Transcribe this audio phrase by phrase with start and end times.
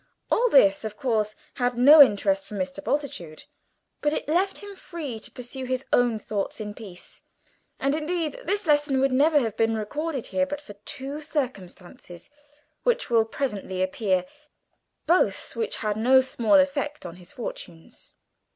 [0.31, 2.83] All this, of course, had no interest for Mr.
[2.83, 3.43] Bultitude,
[4.01, 7.21] but it left him free to pursue his own thoughts in peace,
[7.79, 12.31] and indeed this lesson would never have been recorded here, but for two circumstances
[12.81, 14.25] which will presently appear,
[15.05, 18.13] both of which had no small effect on his fortunes.